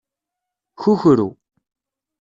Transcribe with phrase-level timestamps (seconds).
[0.79, 1.27] Kukru.